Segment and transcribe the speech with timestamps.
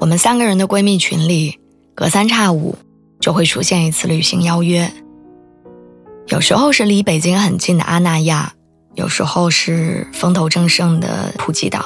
[0.00, 1.58] 我们三个人的闺蜜群里，
[1.94, 2.76] 隔三差五
[3.20, 4.90] 就会出现一次旅行邀约。
[6.28, 8.52] 有时候是离北京很近的阿那亚，
[8.94, 11.84] 有时候是风头正盛的普吉岛。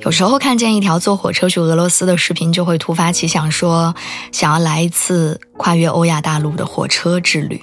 [0.00, 3.94] 有时候看见一条坐火车去俄罗斯的视频，就会突发奇想说，
[4.32, 7.62] 想要来一次跨越欧亚大陆的火车之旅。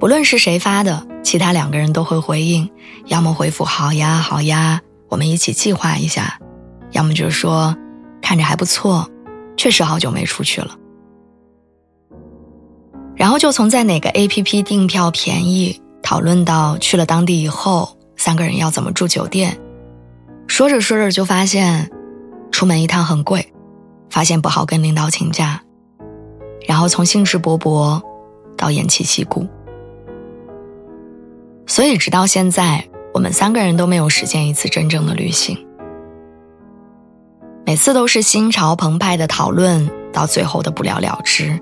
[0.00, 2.68] 不论是谁发的，其他两个人都会回应，
[3.06, 6.40] 要么回复“好呀，好呀”，我们一起计划一下。
[6.96, 7.76] 要么就是说，
[8.22, 9.06] 看着还不错，
[9.54, 10.74] 确实好久没出去了。
[13.14, 19.60] 然后就从在哪个 A P P 订票便宜，讨论到去了当地以后，三个人要怎么住酒店。
[20.46, 21.90] 说着说着就发现，
[22.50, 23.52] 出门一趟很贵，
[24.08, 25.62] 发现不好跟领导请假，
[26.66, 28.00] 然后从兴致勃勃
[28.56, 29.46] 到偃旗息鼓。
[31.66, 35.58] 所以直到现在，我们三个人都没有实现一次真正的旅行。
[37.66, 41.60] 每次都是心潮澎湃的讨论，到最后的不了了之，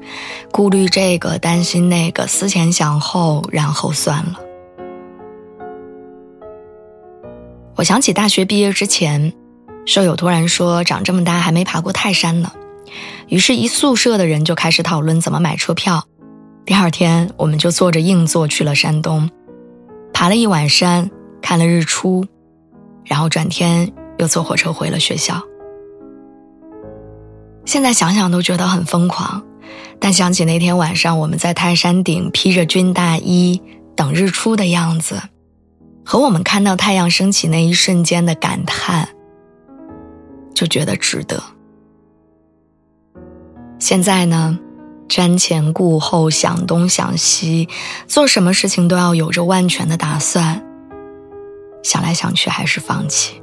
[0.53, 4.39] 顾虑这个，担心那个，思前想后，然后算了。
[7.77, 9.33] 我想起大学毕业之前，
[9.87, 12.53] 舍友突然说长这么大还没爬过泰山呢，
[13.29, 16.05] 于是，一宿舍的人就开始讨论怎么买车票。
[16.67, 19.31] 第二天，我们就坐着硬座去了山东，
[20.13, 21.11] 爬了一晚山，
[21.41, 22.27] 看了日出，
[23.07, 25.43] 然后转天又坐火车回了学校。
[27.75, 29.43] 现在想想都觉得很疯狂，
[29.99, 33.61] 但想起那天晚上我们在泰山顶披着军大衣
[33.97, 35.21] 等日出的样子，
[36.05, 39.09] 和我们看到太阳升起那一瞬间的感叹，
[40.55, 41.43] 就觉得值得。
[43.81, 44.57] 现在呢，
[45.09, 47.69] 瞻前顾后，想东想西，
[48.07, 50.65] 做什么事情都要有着万全的打算，
[51.83, 53.43] 想来想去还是放弃。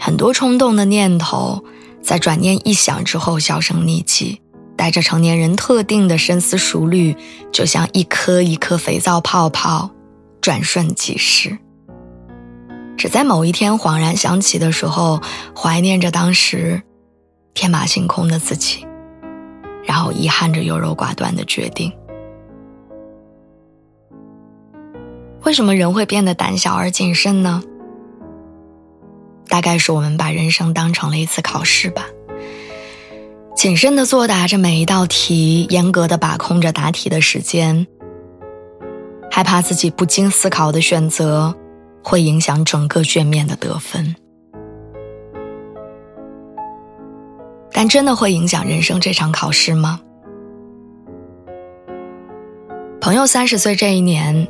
[0.00, 1.62] 很多冲动的念头，
[2.02, 4.40] 在转念一想之后销声匿迹，
[4.74, 7.14] 带着成年人特定的深思熟虑，
[7.52, 9.90] 就像一颗一颗肥皂泡泡，
[10.40, 11.58] 转瞬即逝。
[12.96, 15.20] 只在某一天恍然想起的时候，
[15.54, 16.82] 怀念着当时
[17.52, 18.86] 天马行空的自己，
[19.84, 21.92] 然后遗憾着优柔寡断的决定。
[25.44, 27.62] 为什么人会变得胆小而谨慎呢？
[29.50, 32.06] 大概是我们把人生当成了一次考试吧，
[33.56, 37.86] 谨慎的作答着每一道题，严格的把控着答题的时间，
[39.28, 41.54] 害怕自己不经思考的选择
[42.02, 44.14] 会影响整个卷面的得分。
[47.72, 50.00] 但真的会影响人生这场考试吗？
[53.00, 54.46] 朋友三十岁这一年，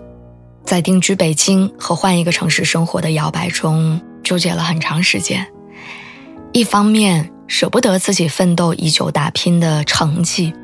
[0.62, 3.98] 在定居北京和换一个城市生活的摇摆中。
[4.30, 5.44] 纠结了很长时间，
[6.52, 10.54] 一方面舍不得自己奋斗已久打拼的成绩，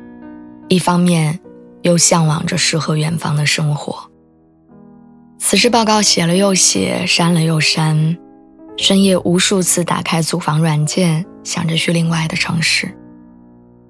[0.69, 1.37] 一方面
[1.81, 4.09] 又向往着诗和远方的生活。
[5.37, 8.17] 辞职报告写了又写，删了又删，
[8.77, 12.89] 深夜无数次打开租房软件，想着去另外的城市，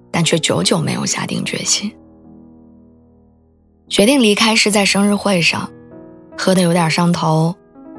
[0.10, 1.94] 但却久久没有下定决心。
[3.88, 5.70] 决定离开是在生日会上，
[6.36, 7.56] 喝的有点上头。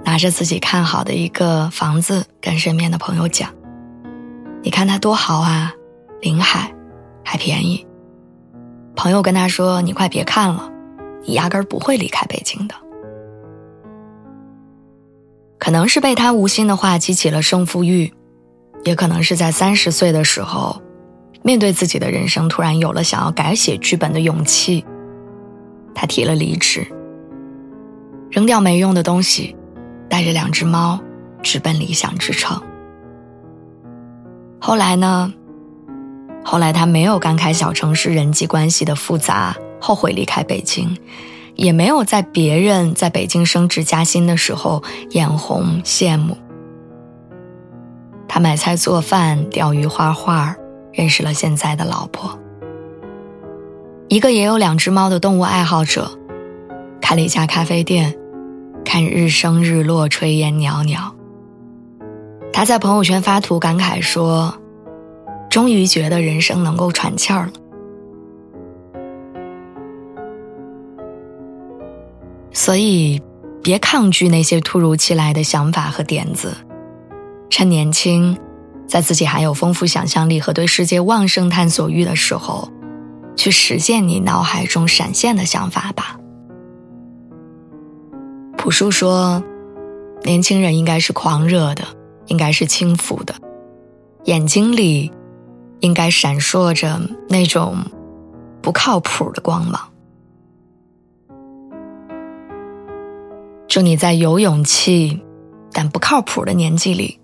[0.08, 3.50] 拿着自己看好的一个房子，跟身边的朋友讲
[4.64, 5.74] ：“你看它多好啊，
[6.22, 6.74] 临海，
[7.22, 7.86] 还便宜。”
[8.96, 10.72] 朋友跟他说：“你快别看了，
[11.26, 12.74] 你压根儿不会离开北京的。”
[15.60, 18.10] 可能是被他无心的话激起了胜负欲，
[18.84, 20.80] 也可能是在三十岁的时候，
[21.42, 24.82] 面对自己的人生，突然有了想要改写剧本的勇气。
[25.94, 26.86] 他提了离职，
[28.30, 29.54] 扔掉没用的东西。
[30.08, 30.98] 带着两只猫，
[31.42, 32.60] 直奔理想之城。
[34.60, 35.32] 后来呢？
[36.44, 40.96] 后来他没有感慨小城市人际关系的复杂，后悔离开北京，
[41.56, 46.36] 也没有在别人在北京升职加薪的时候眼红羡慕。
[48.26, 50.56] 他买菜做饭、钓鱼画画，
[50.92, 52.38] 认识了现在的老婆，
[54.08, 56.10] 一个也有两只猫的动物爱好者，
[57.00, 58.16] 开了一家咖啡店。
[58.90, 61.14] 看日升日落，炊烟袅袅。
[62.54, 64.58] 他在朋友圈发图感慨说
[65.50, 67.52] ：“终于觉得人生能够喘气儿了。”
[72.50, 73.20] 所以，
[73.62, 76.56] 别抗拒那些突如其来的想法和点子，
[77.50, 78.38] 趁年轻，
[78.86, 82.72] 在自己还有丰富想象力和对世界旺盛探索欲的时候，
[83.36, 86.18] 去实现你脑海中闪现的想法吧。
[88.68, 89.42] 朴树说
[90.24, 91.84] ：“年轻人应该是狂热的，
[92.26, 93.34] 应该是轻浮的，
[94.24, 95.10] 眼睛里
[95.80, 97.00] 应该闪烁着
[97.30, 97.78] 那种
[98.60, 99.90] 不靠谱的光芒。”
[103.66, 105.18] 祝你在有勇气
[105.72, 107.18] 但不靠谱的年纪里，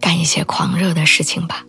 [0.00, 1.66] 干一些狂热的事情吧。